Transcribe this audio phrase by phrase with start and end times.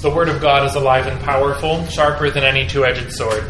[0.00, 3.44] The Word of God is alive and powerful, sharper than any two edged sword,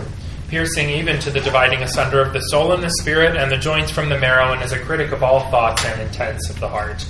[0.49, 3.91] piercing even to the dividing asunder of the soul and the spirit, and the joints
[3.91, 7.07] from the marrow, and is a critic of all thoughts and intents of the heart.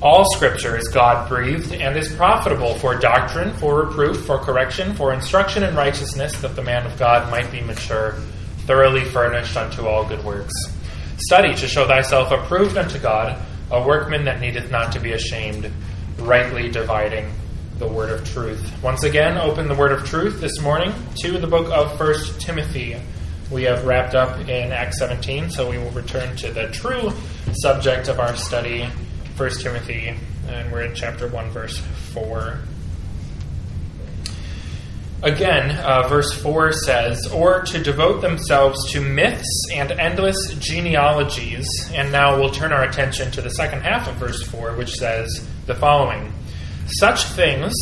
[0.00, 5.12] All Scripture is God breathed and is profitable for doctrine, for reproof, for correction, for
[5.12, 8.12] instruction in righteousness, that the man of God might be mature,
[8.58, 10.54] thoroughly furnished unto all good works.
[11.16, 13.42] Study to show thyself approved unto God,
[13.72, 15.68] a workman that needeth not to be ashamed,
[16.20, 17.28] rightly dividing
[17.78, 18.82] the word of truth.
[18.82, 22.96] Once again, open the word of truth this morning to the book of First Timothy.
[23.52, 27.12] We have wrapped up in Acts 17, so we will return to the true
[27.62, 28.88] subject of our study
[29.36, 30.12] 1 Timothy,
[30.48, 31.78] and we're in chapter 1, verse
[32.12, 32.58] 4.
[35.22, 41.68] Again, uh, verse 4 says, or to devote themselves to myths and endless genealogies.
[41.92, 45.48] And now we'll turn our attention to the second half of verse 4, which says
[45.66, 46.32] the following
[46.96, 47.74] Such things,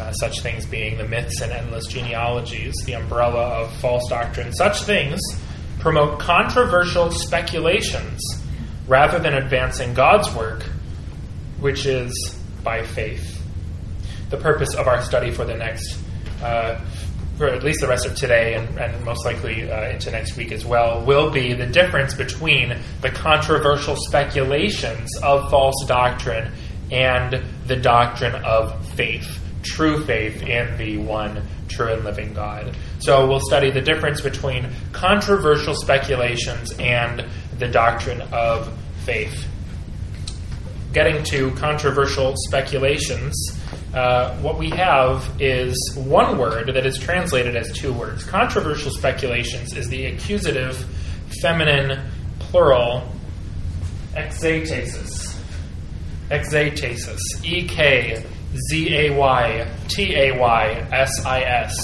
[0.00, 4.82] uh, such things being the myths and endless genealogies, the umbrella of false doctrine, such
[4.82, 5.20] things
[5.80, 8.20] promote controversial speculations
[8.86, 10.62] rather than advancing God's work,
[11.60, 13.42] which is by faith.
[14.30, 15.98] The purpose of our study for the next,
[16.42, 16.80] uh,
[17.36, 20.52] for at least the rest of today and, and most likely uh, into next week
[20.52, 26.50] as well, will be the difference between the controversial speculations of false doctrine
[26.92, 32.76] and the doctrine of faith, true faith in the one true and living God.
[32.98, 37.24] So we'll study the difference between controversial speculations and
[37.58, 38.72] the doctrine of
[39.04, 39.48] faith.
[40.92, 43.34] Getting to controversial speculations,
[43.94, 48.24] uh, what we have is one word that is translated as two words.
[48.24, 50.76] Controversial speculations is the accusative
[51.40, 51.98] feminine
[52.38, 53.10] plural
[54.14, 55.31] ekzetesis.
[56.32, 57.20] Ekzetesis.
[57.44, 58.24] E K
[58.70, 61.78] Z A Y T A Y S I S.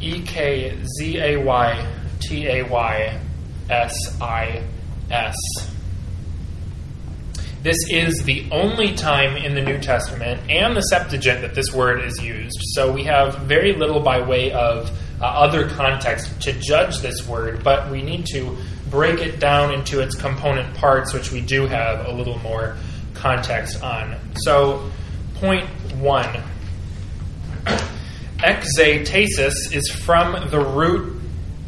[0.00, 1.86] E K Z A Y
[2.20, 3.20] T A Y
[3.70, 4.62] S I
[5.10, 5.36] S.
[7.62, 12.02] This is the only time in the New Testament and the Septuagint that this word
[12.02, 12.58] is used.
[12.72, 17.62] So we have very little by way of uh, other context to judge this word,
[17.62, 18.56] but we need to
[18.90, 22.76] break it down into its component parts, which we do have a little more
[23.14, 24.16] context on.
[24.36, 24.90] So,
[25.34, 26.42] point one
[28.42, 31.20] ekzetesis is from the root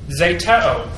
[0.09, 0.89] zeteo,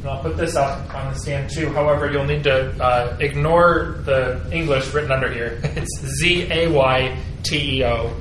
[0.00, 1.68] and I'll put this up on the stand too.
[1.70, 5.60] However, you'll need to uh, ignore the English written under here.
[5.76, 8.14] It's Z A Y T E O.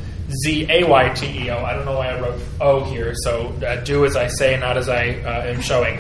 [0.44, 1.58] Z A Y T E O.
[1.64, 4.78] I don't know why I wrote O here, so uh, do as I say, not
[4.78, 6.00] as I uh, am showing.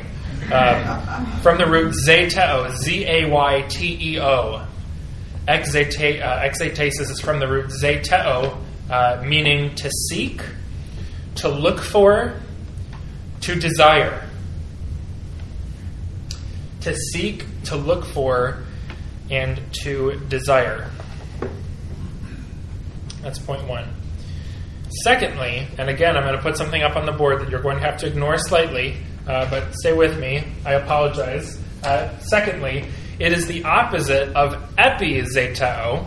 [0.51, 4.65] Um, from the root zeteo, Z A Y T E O.
[5.47, 8.57] Exata- uh, is from the root zeteo,
[8.89, 10.41] uh, meaning to seek,
[11.35, 12.33] to look for,
[13.41, 14.27] to desire
[16.81, 18.63] to seek, to look for,
[19.29, 20.89] and to desire.
[23.21, 23.87] That's point one.
[25.03, 27.77] Secondly, and again, I'm going to put something up on the board that you're going
[27.77, 28.97] to have to ignore slightly,
[29.31, 30.43] uh, but stay with me.
[30.65, 31.57] I apologize.
[31.83, 32.85] Uh, secondly,
[33.17, 36.05] it is the opposite of epizeteo,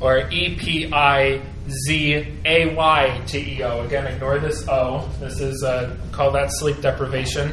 [0.00, 3.84] or E P I Z A Y T E O.
[3.84, 5.08] Again, ignore this O.
[5.20, 7.52] This is uh, call that sleep deprivation.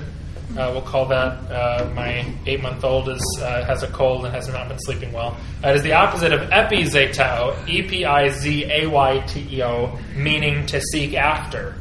[0.52, 3.18] Uh, we'll call that uh, my eight month old uh,
[3.66, 5.36] has a cold and has not been sleeping well.
[5.64, 10.00] It is the opposite of epizeteo, E P I Z A Y T E O,
[10.16, 11.76] meaning to seek after.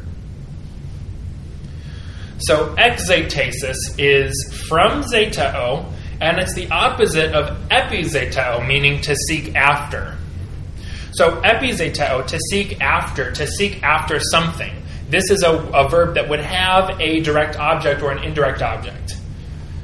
[2.38, 10.16] So ekzetesis is from zeteo, and it's the opposite of epizeteo, meaning to seek after.
[11.12, 14.82] So epizeteo, to seek after, to seek after something.
[15.08, 19.16] This is a, a verb that would have a direct object or an indirect object.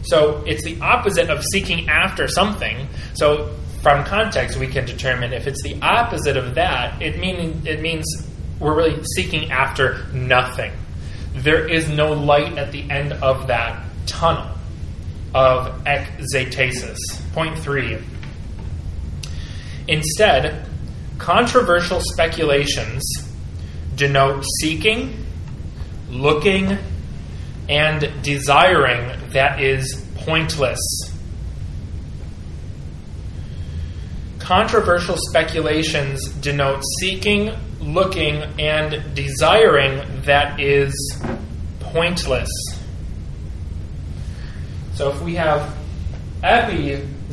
[0.03, 2.89] So it's the opposite of seeking after something.
[3.15, 7.81] So from context, we can determine if it's the opposite of that, it, mean, it
[7.81, 8.05] means
[8.59, 10.73] we're really seeking after nothing.
[11.35, 14.57] There is no light at the end of that tunnel
[15.35, 16.99] of ekzetesis.
[17.33, 17.99] Point three.
[19.89, 20.69] Instead,
[21.19, 23.03] controversial speculations
[23.95, 25.25] denote seeking,
[26.11, 26.79] looking,
[27.69, 30.81] and desiring that is pointless.
[34.39, 40.95] Controversial speculations denote seeking, looking, and desiring that is
[41.81, 42.51] pointless.
[44.95, 45.77] So if we have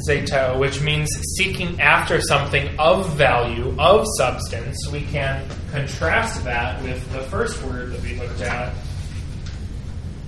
[0.08, 4.78] zeteo, which means seeking after something of value, of substance.
[4.92, 8.74] We can contrast that with the first word that we looked at,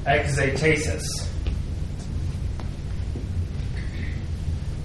[0.05, 1.03] ekzetesis.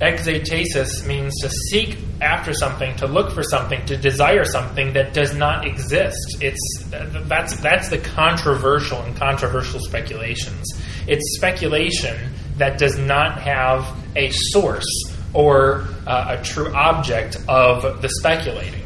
[0.00, 5.34] Ekzetesis means to seek after something, to look for something, to desire something that does
[5.34, 6.36] not exist.
[6.42, 6.60] It's
[6.90, 10.66] that's that's the controversial and controversial speculations.
[11.06, 14.86] It's speculation that does not have a source
[15.32, 18.84] or uh, a true object of the speculating.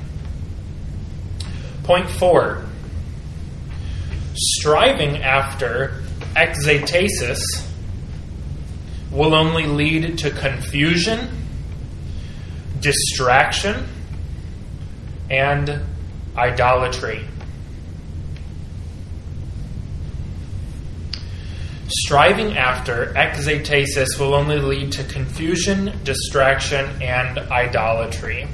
[1.83, 2.65] Point four:
[4.35, 6.03] striving after
[6.37, 7.41] ekzetesis
[9.11, 11.29] will only lead to confusion,
[12.81, 13.87] distraction,
[15.31, 15.81] and
[16.37, 17.25] idolatry.
[21.89, 28.47] Striving after ekzetesis will only lead to confusion, distraction, and idolatry.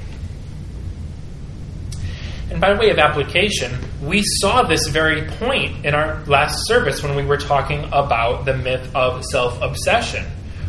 [2.49, 7.15] And by way of application, we saw this very point in our last service when
[7.15, 10.25] we were talking about the myth of self obsession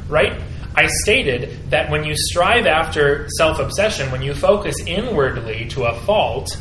[0.09, 0.41] right?
[0.75, 5.95] I stated that when you strive after self obsession, when you focus inwardly to a
[6.01, 6.57] fault,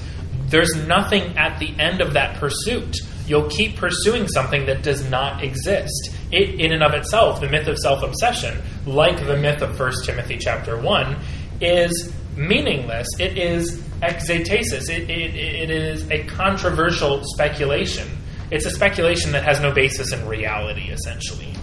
[0.48, 2.98] there's nothing at the end of that pursuit.
[3.28, 6.12] You'll keep pursuing something that does not exist.
[6.32, 9.92] It, in and of itself, the myth of self obsession, like the myth of 1
[10.06, 11.18] Timothy chapter 1,
[11.62, 13.08] is meaningless.
[13.20, 14.90] It is ekzetesis.
[14.90, 18.08] It, it, it is a controversial speculation.
[18.50, 21.54] It's a speculation that has no basis in reality, essentially.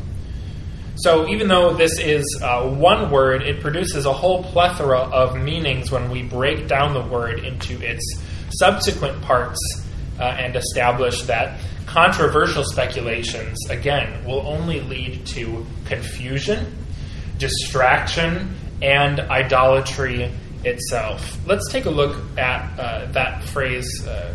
[0.96, 5.91] So even though this is uh, one word, it produces a whole plethora of meanings
[5.91, 8.02] when we break down the word into its
[8.58, 9.58] subsequent parts
[10.19, 16.73] uh, and establish that controversial speculations, again, will only lead to confusion,
[17.38, 20.31] distraction, and idolatry
[20.64, 21.38] itself.
[21.47, 24.35] Let's take a look at uh, that phrase uh,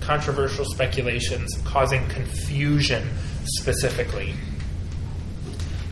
[0.00, 3.08] controversial speculations causing confusion
[3.44, 4.34] specifically.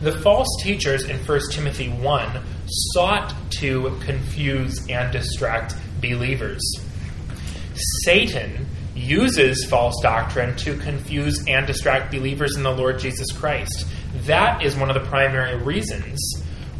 [0.01, 6.61] The false teachers in 1 Timothy 1 sought to confuse and distract believers.
[8.03, 13.87] Satan uses false doctrine to confuse and distract believers in the Lord Jesus Christ.
[14.25, 16.19] That is one of the primary reasons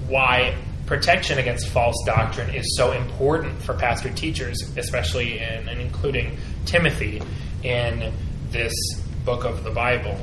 [0.08, 0.56] why
[0.86, 7.22] protection against false doctrine is so important for pastor teachers, especially in, and including Timothy
[7.64, 8.14] in
[8.52, 8.74] this
[9.26, 10.18] book of the Bible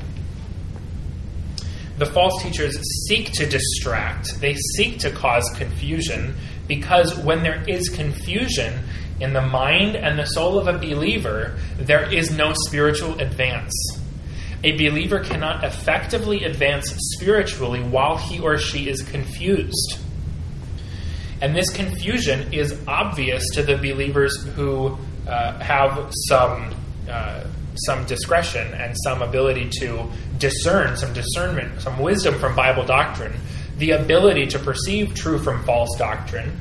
[1.98, 6.34] the false teachers seek to distract, they seek to cause confusion,
[6.66, 8.80] because when there is confusion
[9.20, 13.72] in the mind and the soul of a believer, there is no spiritual advance.
[14.64, 19.98] A believer cannot effectively advance spiritually while he or she is confused.
[21.40, 24.96] And this confusion is obvious to the believers who
[25.28, 26.74] uh, have some.
[27.08, 27.44] Uh,
[27.76, 33.34] some discretion and some ability to discern, some discernment, some wisdom from Bible doctrine,
[33.78, 36.60] the ability to perceive true from false doctrine.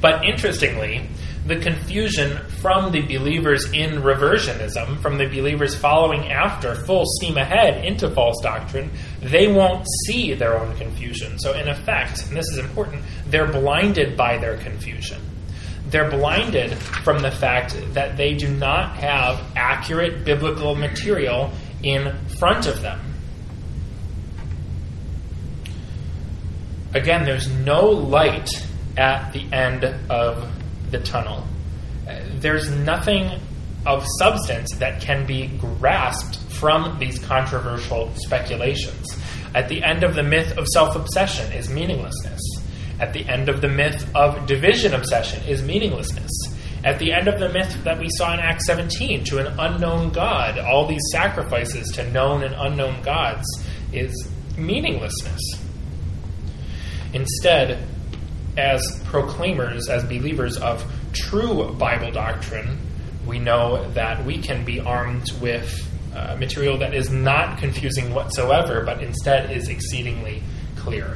[0.00, 1.08] But interestingly,
[1.46, 7.84] the confusion from the believers in reversionism, from the believers following after full steam ahead
[7.84, 8.90] into false doctrine,
[9.20, 11.38] they won't see their own confusion.
[11.38, 15.20] So, in effect, and this is important, they're blinded by their confusion
[15.86, 21.50] they're blinded from the fact that they do not have accurate biblical material
[21.82, 23.00] in front of them.
[26.94, 28.48] Again, there's no light
[28.96, 30.48] at the end of
[30.90, 31.44] the tunnel.
[32.36, 33.40] There's nothing
[33.84, 39.06] of substance that can be grasped from these controversial speculations.
[39.54, 42.33] At the end of the myth of self obsession is meaninglessness.
[43.04, 46.30] At the end of the myth of division obsession is meaninglessness.
[46.82, 50.08] At the end of the myth that we saw in Acts 17, to an unknown
[50.08, 53.44] God, all these sacrifices to known and unknown gods
[53.92, 54.10] is
[54.56, 55.38] meaninglessness.
[57.12, 57.86] Instead,
[58.56, 62.78] as proclaimers, as believers of true Bible doctrine,
[63.26, 68.82] we know that we can be armed with uh, material that is not confusing whatsoever,
[68.82, 70.42] but instead is exceedingly
[70.76, 71.14] clear.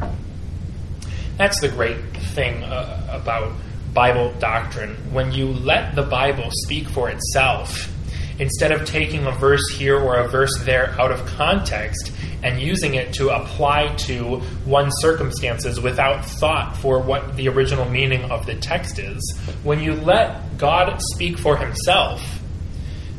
[1.38, 1.98] That's the great
[2.34, 3.52] thing uh, about
[3.94, 4.96] Bible doctrine.
[5.12, 7.94] When you let the Bible speak for itself,
[8.40, 12.94] instead of taking a verse here or a verse there out of context and using
[12.94, 18.56] it to apply to one's circumstances without thought for what the original meaning of the
[18.56, 22.40] text is, when you let God speak for himself,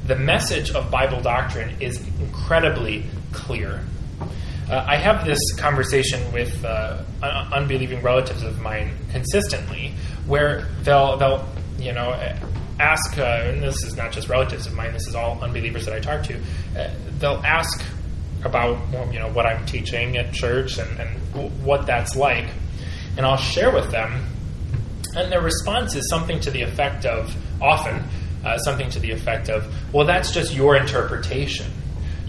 [0.08, 3.82] the message of Bible doctrine is incredibly clear.
[4.70, 9.94] Uh, I have this conversation with uh, un- unbelieving relatives of mine consistently,
[10.28, 11.48] where they'll they'll
[11.80, 12.12] you know
[12.80, 15.96] ask, uh, and this is not just relatives of mine, this is all unbelievers that
[15.96, 16.40] I talk to.
[16.78, 17.84] Uh, they'll ask
[18.44, 18.78] about
[19.12, 22.46] you know what I'm teaching at church and, and w- what that's like,
[23.18, 24.24] and I'll share with them,
[25.16, 28.04] and their response is something to the effect of often
[28.46, 31.66] uh, something to the effect of, well, that's just your interpretation.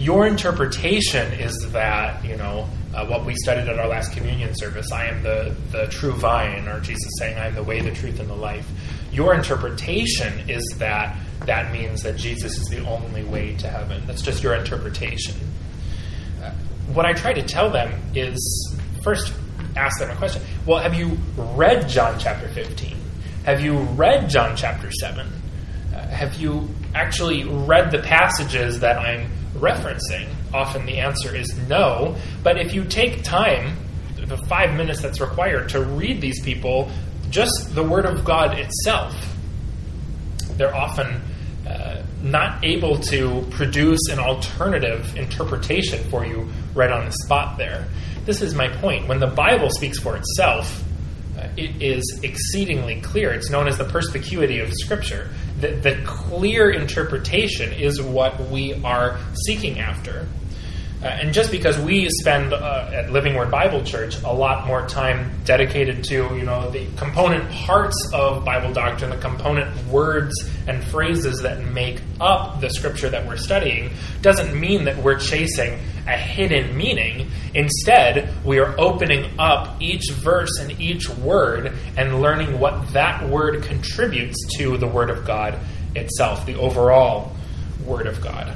[0.01, 4.91] Your interpretation is that, you know, uh, what we studied at our last communion service
[4.91, 8.19] I am the, the true vine, or Jesus saying, I am the way, the truth,
[8.19, 8.67] and the life.
[9.11, 11.15] Your interpretation is that
[11.45, 14.01] that means that Jesus is the only way to heaven.
[14.07, 15.35] That's just your interpretation.
[16.41, 16.49] Uh,
[16.93, 19.31] what I try to tell them is first
[19.75, 20.41] ask them a question.
[20.65, 22.97] Well, have you read John chapter 15?
[23.45, 25.27] Have you read John chapter 7?
[25.93, 29.29] Uh, have you actually read the passages that I'm
[29.61, 30.27] referencing?
[30.53, 32.17] Often the answer is no.
[32.43, 33.77] But if you take time,
[34.15, 36.91] the five minutes that's required to read these people
[37.29, 39.15] just the Word of God itself,
[40.57, 41.21] they're often
[41.65, 47.87] uh, not able to produce an alternative interpretation for you right on the spot there.
[48.25, 49.07] This is my point.
[49.07, 50.83] When the Bible speaks for itself,
[51.37, 53.31] uh, it is exceedingly clear.
[53.31, 55.29] It's known as the perspicuity of Scripture.
[55.61, 60.27] The, the clear interpretation is what we are seeking after.
[61.03, 64.87] Uh, and just because we spend uh, at Living Word Bible Church a lot more
[64.87, 70.31] time dedicated to you know the component parts of Bible doctrine, the component words
[70.67, 73.89] and phrases that make up the scripture that we're studying,
[74.21, 77.31] doesn't mean that we're chasing a hidden meaning.
[77.55, 83.63] Instead, we are opening up each verse and each word and learning what that word
[83.63, 85.57] contributes to the Word of God
[85.95, 87.35] itself, the overall
[87.85, 88.53] Word of God.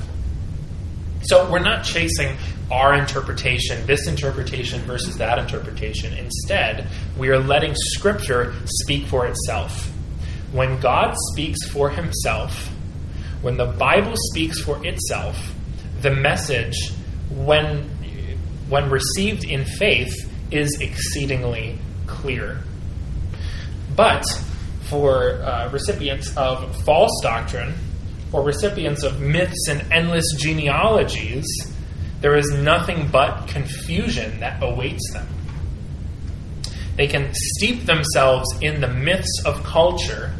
[1.27, 2.37] So we're not chasing
[2.71, 6.13] our interpretation, this interpretation versus that interpretation.
[6.13, 9.91] Instead, we are letting Scripture speak for itself.
[10.51, 12.67] When God speaks for Himself,
[13.41, 15.53] when the Bible speaks for itself,
[16.01, 16.75] the message,
[17.29, 17.89] when,
[18.69, 20.13] when received in faith,
[20.51, 22.59] is exceedingly clear.
[23.95, 24.25] But
[24.83, 27.73] for uh, recipients of false doctrine,
[28.35, 31.45] or recipients of myths and endless genealogies,
[32.19, 35.25] there is nothing but confusion that awaits them.
[36.97, 40.33] They can steep themselves in the myths of culture,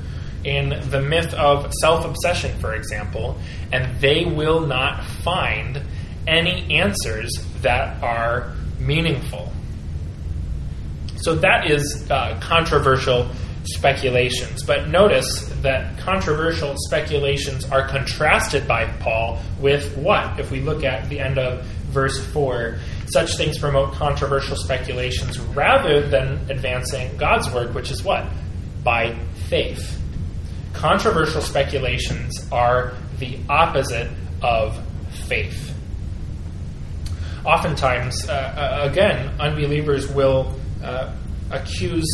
[0.43, 3.37] in the myth of self obsession, for example,
[3.71, 5.81] and they will not find
[6.27, 9.53] any answers that are meaningful.
[11.17, 13.29] So that is uh, controversial
[13.67, 14.63] speculations.
[14.63, 20.39] But notice that controversial speculations are contrasted by Paul with what?
[20.39, 26.07] If we look at the end of verse 4, such things promote controversial speculations rather
[26.07, 28.25] than advancing God's work, which is what?
[28.83, 29.15] By
[29.47, 30.01] faith.
[30.73, 34.09] Controversial speculations are the opposite
[34.41, 34.77] of
[35.27, 35.73] faith.
[37.45, 41.13] Oftentimes, uh, uh again, unbelievers will uh,
[41.51, 42.05] accuse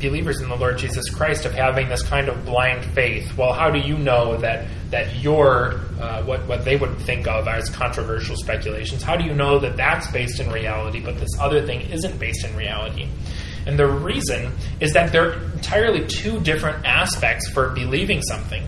[0.00, 3.36] believers in the Lord Jesus Christ of having this kind of blind faith.
[3.36, 7.46] Well, how do you know that that your uh, what what they would think of
[7.46, 9.02] as controversial speculations?
[9.02, 12.44] How do you know that that's based in reality, but this other thing isn't based
[12.44, 13.08] in reality?
[13.66, 18.64] And the reason is that there are entirely two different aspects for believing something.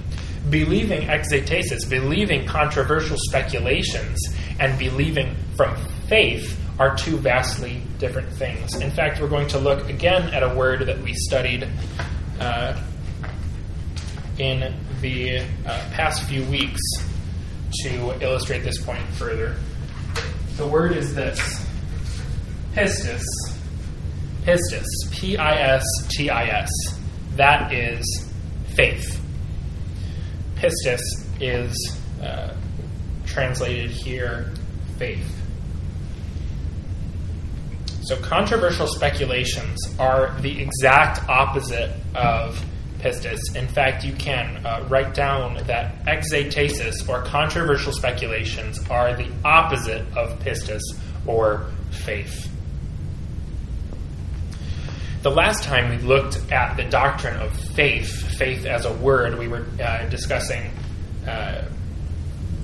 [0.51, 4.19] Believing ekzetesis, believing controversial speculations,
[4.59, 5.77] and believing from
[6.09, 8.75] faith are two vastly different things.
[8.75, 11.69] In fact, we're going to look again at a word that we studied
[12.41, 12.77] uh,
[14.41, 15.45] in the uh,
[15.93, 16.81] past few weeks
[17.83, 19.55] to illustrate this point further.
[20.57, 21.39] The word is this
[22.73, 23.23] pistis.
[24.43, 24.87] Pistis.
[25.13, 26.71] P I S T I S.
[27.37, 28.05] That is
[28.75, 29.25] faith.
[30.57, 31.01] Pistis
[31.41, 32.57] is uh,
[33.25, 34.53] translated here
[34.99, 35.42] faith.
[38.13, 42.63] So, controversial speculations are the exact opposite of
[42.99, 43.39] pistis.
[43.57, 50.03] In fact, you can uh, write down that ekzetesis or controversial speculations are the opposite
[50.15, 50.83] of pistis
[51.27, 52.51] or faith.
[55.23, 59.49] The last time we looked at the doctrine of faith, faith as a word, we
[59.49, 60.71] were uh, discussing
[61.27, 61.65] uh,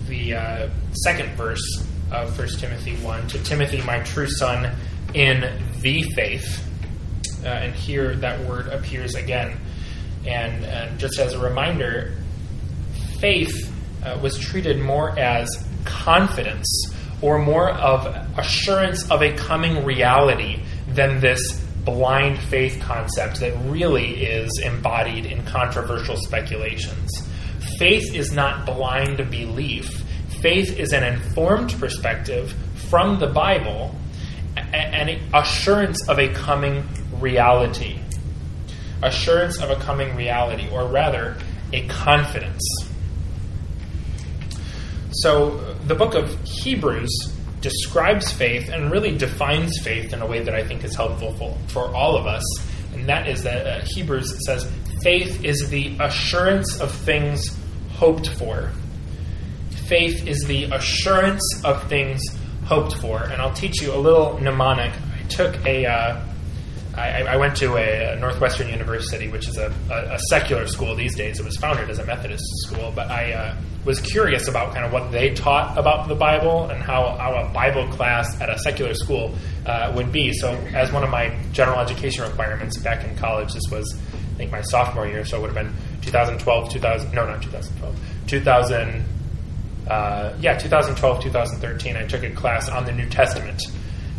[0.09, 4.75] the uh, second verse of 1 Timothy 1 To Timothy, my true son,
[5.15, 5.41] in
[5.81, 6.65] the faith.
[7.45, 9.59] Uh, and here that word appears again.
[10.27, 12.15] And, just as a reminder,
[13.21, 13.73] faith
[14.05, 15.49] uh, was treated more as
[15.85, 18.07] confidence or more of
[18.39, 25.45] assurance of a coming reality than this blind faith concept that really is embodied in
[25.47, 27.11] controversial speculations.
[27.79, 30.05] Faith is not blind belief.
[30.41, 32.53] Faith is an informed perspective
[32.91, 33.95] from the Bible
[34.73, 36.85] and assurance of a coming
[37.21, 37.99] reality.
[39.03, 41.37] Assurance of a coming reality, or rather,
[41.73, 42.63] a confidence.
[45.11, 50.55] So, the book of Hebrews describes faith and really defines faith in a way that
[50.55, 52.45] I think is helpful for, for all of us.
[52.95, 54.71] And that is that uh, Hebrews says
[55.03, 57.57] faith is the assurance of things
[57.93, 58.71] hoped for.
[59.87, 62.23] Faith is the assurance of things
[62.69, 63.23] hoped for.
[63.23, 64.93] And I'll teach you a little mnemonic.
[64.93, 65.87] I took a.
[65.87, 66.25] Uh,
[66.95, 70.97] I, I, went to a, a, Northwestern University, which is a, a, a, secular school
[70.97, 71.39] these days.
[71.39, 74.93] It was founded as a Methodist school, but I uh, was curious about kind of
[74.93, 78.95] what they taught about the Bible and how, how a Bible class at a secular
[78.95, 79.33] school
[79.65, 80.33] uh, would be.
[80.33, 83.97] So, as one of my general education requirements back in college, this was,
[84.35, 87.97] I think, my sophomore year, so it would have been 2012, 2000, no, not 2012,
[88.27, 89.05] 2000,
[89.89, 91.97] uh, yeah, 2012, 2013.
[91.97, 93.63] I took a class on the New Testament.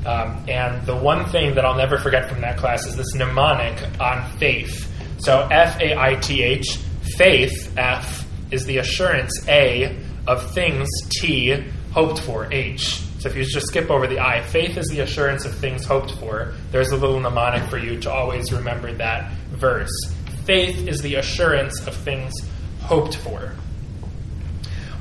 [0.06, 4.00] Um, and the one thing that I'll never forget from that class is this mnemonic
[4.00, 4.92] on faith.
[5.20, 6.78] So F A I T H,
[7.18, 9.98] faith, F, is the assurance, A,
[10.28, 10.88] of things,
[11.20, 11.54] T,
[11.92, 13.02] hoped for, H.
[13.20, 16.12] So if you just skip over the I, faith is the assurance of things hoped
[16.14, 16.54] for.
[16.72, 19.92] There's a little mnemonic for you to always remember that verse.
[20.46, 22.34] Faith is the assurance of things
[22.80, 23.54] hoped for.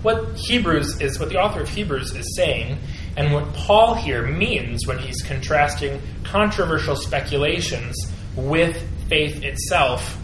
[0.03, 2.79] What Hebrews is, what the author of Hebrews is saying
[3.17, 7.97] and what Paul here means when he's contrasting controversial speculations
[8.37, 10.17] with faith itself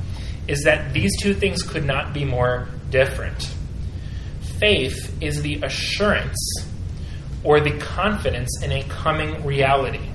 [0.47, 3.53] is that these two things could not be more different.
[4.61, 6.39] Faith is the assurance
[7.43, 10.09] or the confidence in a coming reality.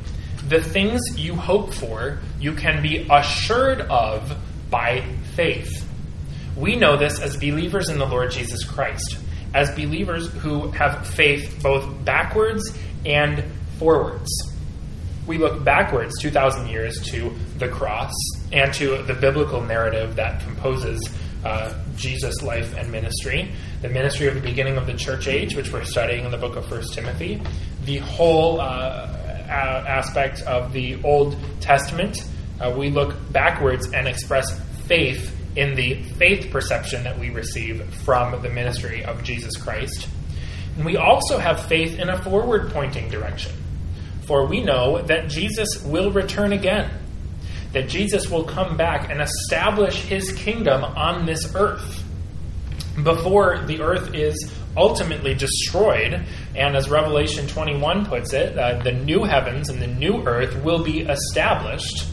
[0.47, 4.37] The things you hope for, you can be assured of
[4.69, 5.03] by
[5.35, 5.85] faith.
[6.55, 9.17] We know this as believers in the Lord Jesus Christ
[9.53, 13.43] as believers who have faith both backwards and
[13.77, 14.29] forwards.
[15.25, 18.13] We look backwards 2,000 years to the cross
[18.51, 21.07] and to the biblical narrative that composes
[21.43, 25.71] uh, Jesus' life and ministry, the ministry of the beginning of the church age, which
[25.71, 27.41] we're studying in the book of First Timothy,
[27.85, 29.15] the whole uh,
[29.49, 32.17] aspect of the Old Testament.
[32.59, 38.41] Uh, we look backwards and express faith in the faith perception that we receive from
[38.41, 40.07] the ministry of Jesus Christ.
[40.77, 43.51] And we also have faith in a forward pointing direction.
[44.25, 46.89] For we know that Jesus will return again,
[47.73, 52.05] that Jesus will come back and establish his kingdom on this earth
[53.03, 56.25] before the earth is ultimately destroyed.
[56.55, 60.85] And as Revelation 21 puts it, uh, the new heavens and the new earth will
[60.85, 62.05] be established.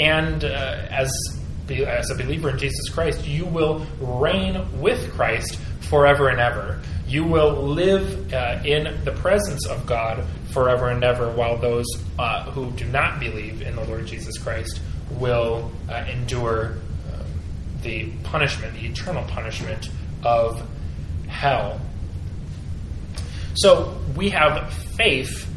[0.00, 1.39] And uh, as
[1.70, 6.80] as a believer in Jesus Christ, you will reign with Christ forever and ever.
[7.06, 11.86] You will live uh, in the presence of God forever and ever, while those
[12.18, 14.80] uh, who do not believe in the Lord Jesus Christ
[15.12, 16.76] will uh, endure
[17.12, 17.24] um,
[17.82, 19.90] the punishment, the eternal punishment
[20.24, 20.62] of
[21.26, 21.80] hell.
[23.54, 25.52] So we have faith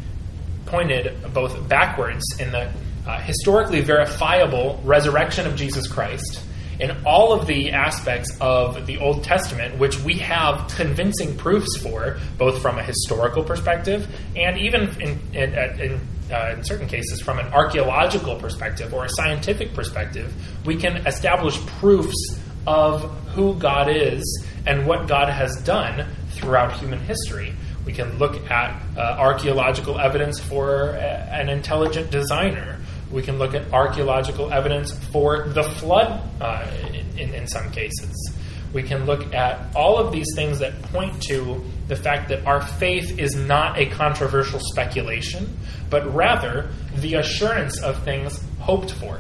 [0.65, 2.71] pointed both backwards in the
[3.05, 6.43] uh, historically verifiable resurrection of Jesus Christ
[6.79, 12.17] in all of the aspects of the Old Testament, which we have convincing proofs for,
[12.37, 17.39] both from a historical perspective and even in, in, in, uh, in certain cases from
[17.39, 20.33] an archaeological perspective or a scientific perspective,
[20.65, 26.99] we can establish proofs of who God is and what God has done throughout human
[26.99, 27.53] history.
[27.85, 32.79] We can look at uh, archaeological evidence for a, an intelligent designer.
[33.13, 36.67] We can look at archaeological evidence for the flood uh,
[37.15, 38.33] in, in some cases.
[38.73, 42.59] We can look at all of these things that point to the fact that our
[42.59, 45.59] faith is not a controversial speculation,
[45.91, 49.19] but rather the assurance of things hoped for.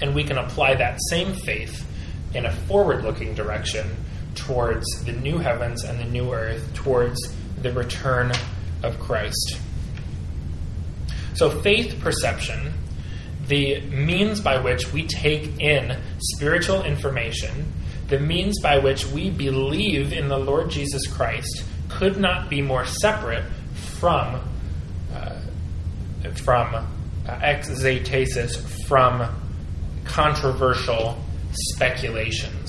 [0.00, 1.86] And we can apply that same faith
[2.34, 3.86] in a forward looking direction
[4.34, 7.20] towards the new heavens and the new earth, towards
[7.62, 8.32] the return
[8.82, 9.58] of Christ.
[11.38, 12.74] So, faith perception,
[13.46, 17.72] the means by which we take in spiritual information,
[18.08, 22.84] the means by which we believe in the Lord Jesus Christ, could not be more
[22.84, 23.44] separate
[24.00, 24.40] from
[25.14, 25.38] uh,
[26.42, 26.84] from uh,
[27.28, 28.56] ekzetesis,
[28.88, 29.32] from
[30.04, 31.22] controversial
[31.52, 32.68] speculations.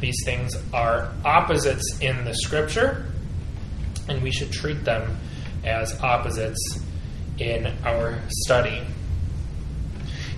[0.00, 3.06] These things are opposites in the Scripture,
[4.08, 5.16] and we should treat them
[5.64, 6.80] as opposites
[7.38, 8.82] in our study.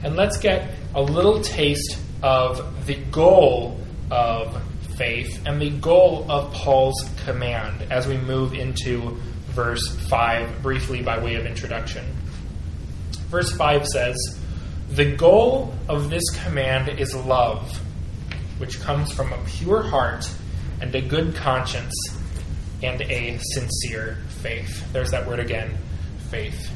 [0.03, 3.79] And let's get a little taste of the goal
[4.11, 4.63] of
[4.97, 9.19] faith and the goal of Paul's command as we move into
[9.51, 12.05] verse 5 briefly by way of introduction.
[13.29, 14.17] Verse 5 says,
[14.91, 17.81] The goal of this command is love,
[18.59, 20.31] which comes from a pure heart
[20.81, 21.95] and a good conscience
[22.83, 24.91] and a sincere faith.
[24.93, 25.77] There's that word again
[26.31, 26.71] faith.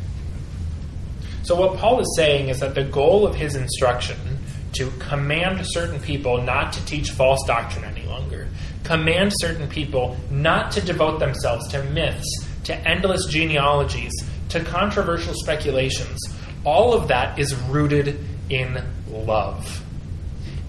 [1.45, 4.17] So, what Paul is saying is that the goal of his instruction
[4.73, 8.49] to command certain people not to teach false doctrine any longer,
[8.83, 12.27] command certain people not to devote themselves to myths,
[12.65, 14.13] to endless genealogies,
[14.49, 16.19] to controversial speculations,
[16.65, 19.85] all of that is rooted in love,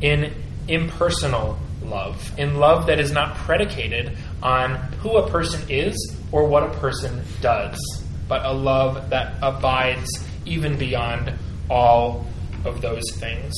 [0.02, 0.34] in
[0.68, 5.96] impersonal love, in love that is not predicated on who a person is
[6.34, 7.78] or what a person does,
[8.28, 10.12] but a love that abides
[10.46, 11.34] even beyond
[11.70, 12.26] all
[12.64, 13.54] of those things.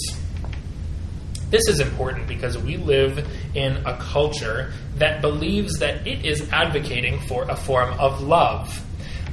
[1.50, 7.22] This is important because we live in a culture that believes that it is advocating
[7.22, 8.84] for a form of love.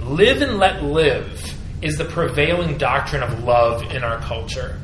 [0.01, 4.79] Live and let live is the prevailing doctrine of love in our culture.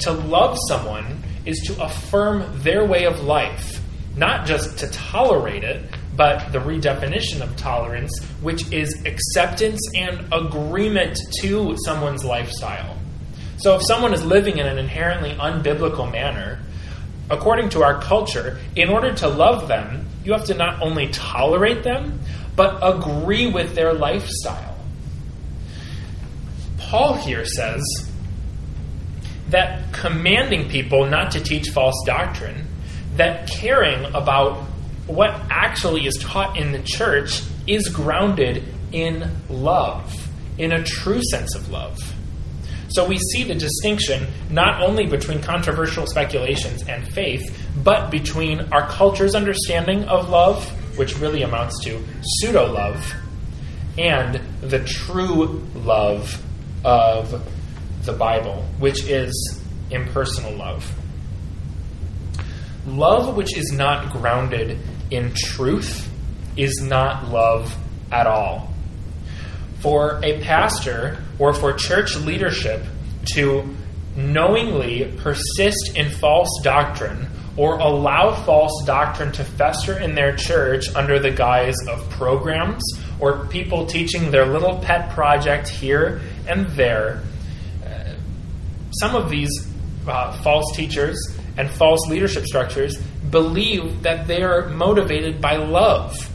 [0.00, 3.80] To love someone is to affirm their way of life,
[4.16, 5.84] not just to tolerate it,
[6.16, 12.96] but the redefinition of tolerance, which is acceptance and agreement to someone's lifestyle.
[13.58, 16.58] So if someone is living in an inherently unbiblical manner,
[17.30, 21.82] according to our culture, in order to love them, you have to not only tolerate
[21.82, 22.20] them,
[22.54, 24.76] but agree with their lifestyle.
[26.78, 27.82] Paul here says
[29.48, 32.66] that commanding people not to teach false doctrine,
[33.16, 34.64] that caring about
[35.06, 38.62] what actually is taught in the church is grounded
[38.92, 41.98] in love, in a true sense of love.
[42.88, 48.86] So we see the distinction not only between controversial speculations and faith, but between our
[48.86, 50.64] culture's understanding of love,
[50.98, 53.14] which really amounts to pseudo love,
[53.96, 56.42] and the true love
[56.84, 57.48] of
[58.04, 59.60] the Bible, which is
[59.90, 60.90] impersonal love.
[62.86, 64.78] Love which is not grounded
[65.12, 66.10] in truth
[66.56, 67.76] is not love
[68.10, 68.72] at all
[69.80, 72.84] for a pastor or for church leadership
[73.24, 73.76] to
[74.16, 81.18] knowingly persist in false doctrine or allow false doctrine to fester in their church under
[81.18, 82.82] the guise of programs
[83.20, 87.22] or people teaching their little pet project here and there.
[87.84, 88.14] Uh,
[89.00, 89.50] some of these
[90.06, 91.18] uh, false teachers
[91.56, 92.98] and false leadership structures
[93.32, 96.30] believe that they are motivated by love.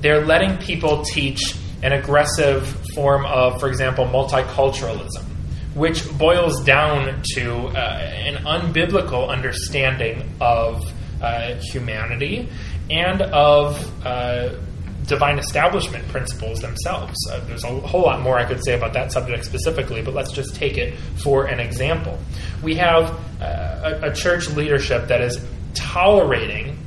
[0.00, 5.22] They're letting people teach an aggressive form of, for example, multiculturalism,
[5.74, 10.82] which boils down to uh, an unbiblical understanding of
[11.22, 12.48] uh, humanity
[12.90, 14.54] and of uh,
[15.06, 17.14] divine establishment principles themselves.
[17.30, 20.32] Uh, there's a whole lot more I could say about that subject specifically, but let's
[20.32, 22.18] just take it for an example.
[22.62, 23.10] We have
[23.40, 26.78] uh, a, a, church leadership that is tolerating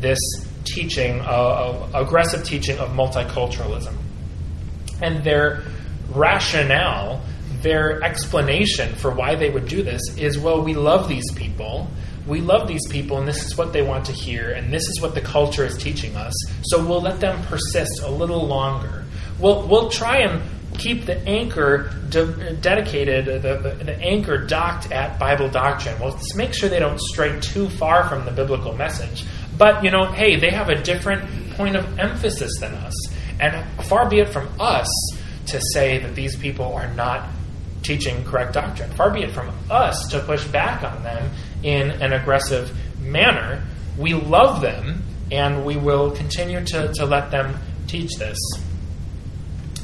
[0.00, 0.18] this
[0.64, 3.94] teaching, of, aggressive teaching of multiculturalism
[5.00, 5.62] and their
[6.10, 7.22] rationale,
[7.60, 11.88] their explanation for why they would do this is well, we love these people.
[12.26, 15.00] We love these people, and this is what they want to hear, and this is
[15.00, 16.32] what the culture is teaching us.
[16.62, 19.04] So we'll let them persist a little longer.
[19.40, 20.40] We'll, we'll try and
[20.78, 25.98] keep the anchor de- dedicated, the, the, the, anchor docked at Bible doctrine.
[25.98, 29.24] Well, let's make sure they don't stray too far from the biblical message.
[29.56, 32.94] But, you know, hey, they have a different point of emphasis than us.
[33.40, 34.88] And far be it from us
[35.46, 37.28] to say that these people are not
[37.82, 38.90] teaching correct doctrine.
[38.92, 41.30] Far be it from us to push back on them
[41.62, 43.62] in an aggressive manner.
[43.98, 48.38] We love them and we will continue to, to let them teach this.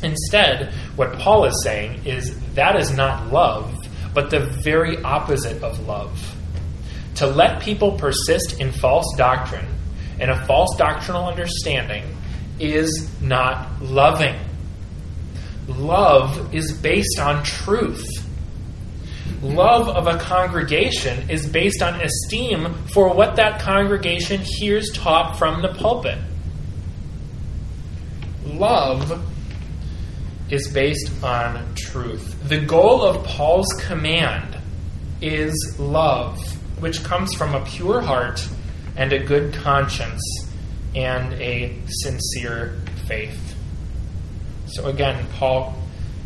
[0.03, 3.75] Instead, what Paul is saying is that is not love,
[4.15, 6.35] but the very opposite of love.
[7.17, 9.67] To let people persist in false doctrine
[10.21, 12.05] and a false doctrinal understanding
[12.61, 14.37] is not loving.
[15.67, 18.07] Love is based on truth.
[19.43, 25.63] Love of a congregation is based on esteem for what that congregation hears taught from
[25.63, 26.19] the pulpit.
[28.45, 29.23] Love
[30.51, 32.37] is based on truth.
[32.49, 34.57] The goal of Paul's command
[35.21, 36.39] is love,
[36.81, 38.47] which comes from a pure heart
[38.97, 40.23] and a good conscience
[40.95, 43.57] and a sincere faith.
[44.67, 45.75] So again, Paul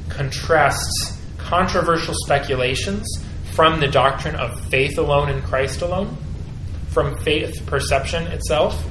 [0.09, 3.07] contrasts controversial speculations
[3.53, 6.17] from the doctrine of faith alone in Christ alone,
[6.91, 8.83] from faith perception itself,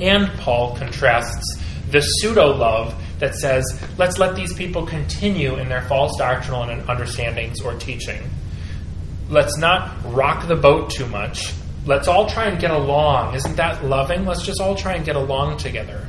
[0.00, 1.58] and Paul contrasts
[1.90, 6.88] the pseudo love that says, let's let these people continue in their false doctrinal and
[6.88, 8.22] understandings or teaching.
[9.28, 11.52] Let's not rock the boat too much.
[11.86, 13.34] Let's all try and get along.
[13.34, 14.24] Isn't that loving?
[14.26, 16.06] Let's just all try and get along together.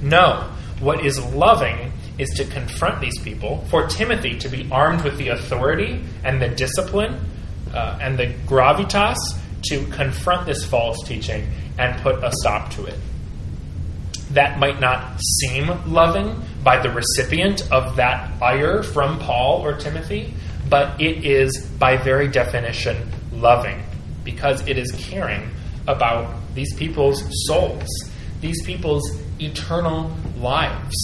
[0.00, 0.50] No.
[0.80, 5.28] What is loving is to confront these people, for Timothy to be armed with the
[5.28, 7.24] authority and the discipline
[7.72, 9.16] uh, and the gravitas
[9.64, 12.98] to confront this false teaching and put a stop to it.
[14.32, 20.34] That might not seem loving by the recipient of that ire from Paul or Timothy,
[20.68, 23.82] but it is by very definition loving
[24.24, 25.50] because it is caring
[25.86, 27.88] about these people's souls,
[28.40, 30.96] these people's eternal lives.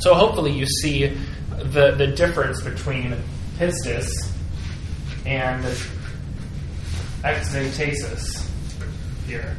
[0.00, 1.16] So hopefully you see
[1.48, 3.16] the, the difference between
[3.58, 4.10] pistis
[5.24, 5.64] and
[7.22, 8.46] ekzetesis
[9.26, 9.56] here.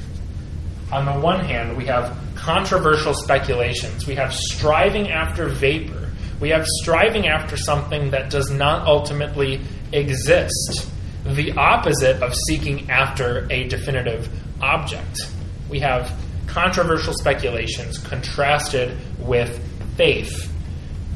[0.91, 4.06] On the one hand, we have controversial speculations.
[4.06, 6.12] We have striving after vapor.
[6.39, 10.89] We have striving after something that does not ultimately exist
[11.26, 14.30] the opposite of seeking after a definitive
[14.62, 15.32] object.
[15.69, 19.60] We have controversial speculations contrasted with
[19.98, 20.52] faith,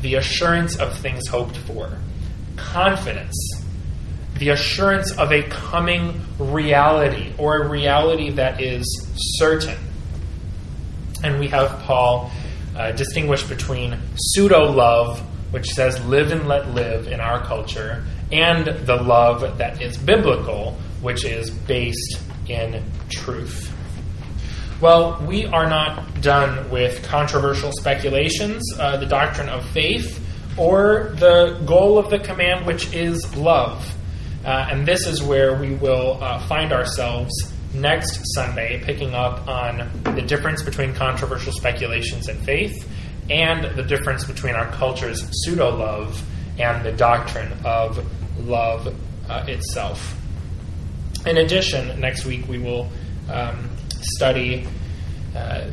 [0.02, 1.98] the assurance of things hoped for,
[2.56, 3.36] confidence,
[4.40, 8.86] the assurance of a coming reality or a reality that is
[9.38, 9.78] certain.
[11.24, 12.32] And we have Paul
[12.76, 15.20] uh, distinguish between pseudo love,
[15.52, 20.78] which says live and let live in our culture, and the love that is biblical,
[21.02, 23.74] which is based in truth.
[24.80, 30.26] Well, we are not done with controversial speculations, uh, the doctrine of faith,
[30.58, 33.94] or the goal of the command, which is love.
[34.46, 37.32] Uh, and this is where we will uh, find ourselves
[37.74, 42.88] next Sunday, picking up on the difference between controversial speculations and faith,
[43.30, 46.24] and the difference between our culture's pseudo love
[46.58, 48.04] and the doctrine of
[48.48, 48.94] love
[49.30, 50.16] uh, itself.
[51.26, 52.90] In addition, next week we will
[53.30, 53.70] um,
[54.02, 54.66] study
[55.36, 55.70] uh,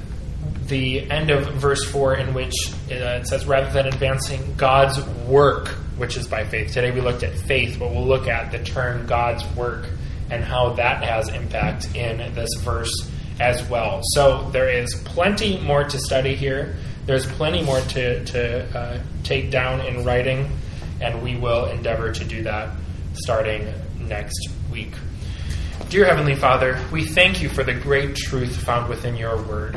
[0.66, 2.54] the end of verse 4, in which
[2.90, 6.72] uh, it says, rather than advancing God's work, which is by faith.
[6.72, 9.88] Today we looked at faith, but we'll look at the term God's work
[10.30, 12.92] and how that has impact in this verse
[13.40, 14.00] as well.
[14.14, 16.76] So there is plenty more to study here.
[17.06, 20.50] There's plenty more to, to uh, take down in writing
[21.00, 22.70] and we will endeavor to do that
[23.14, 24.92] starting next week.
[25.88, 29.76] Dear Heavenly Father, we thank you for the great truth found within your word.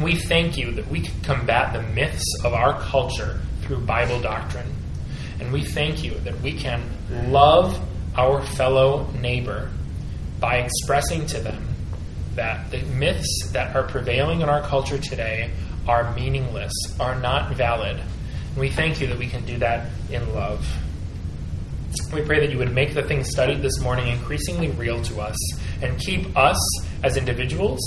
[0.00, 4.66] We thank you that we can combat the myths of our culture through Bible doctrine.
[5.42, 6.88] And we thank you that we can
[7.32, 7.76] love
[8.16, 9.70] our fellow neighbor
[10.38, 11.66] by expressing to them
[12.36, 15.50] that the myths that are prevailing in our culture today
[15.88, 20.32] are meaningless, are not valid, And we thank you that we can do that in
[20.32, 20.64] love.
[22.14, 25.36] We pray that you would make the things studied this morning increasingly real to us
[25.82, 26.56] and keep us
[27.02, 27.80] as individuals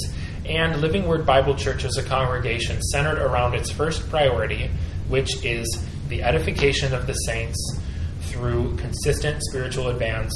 [0.45, 4.69] and Living Word Bible Church as a congregation centered around its first priority,
[5.07, 5.65] which is
[6.07, 7.79] the edification of the saints
[8.21, 10.33] through consistent spiritual advance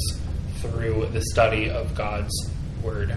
[0.60, 2.32] through the study of God's
[2.82, 3.14] Word.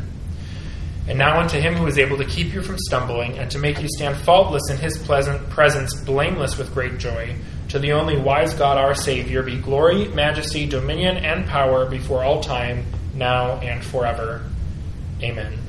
[1.07, 3.81] And now unto him who is able to keep you from stumbling, and to make
[3.81, 7.35] you stand faultless in his pleasant presence, blameless with great joy.
[7.69, 12.41] To the only wise God our Savior be glory, majesty, dominion, and power before all
[12.41, 12.85] time,
[13.15, 14.43] now and forever.
[15.21, 15.62] Amen.